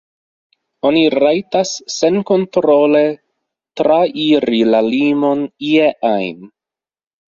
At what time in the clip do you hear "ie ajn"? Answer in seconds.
5.75-6.47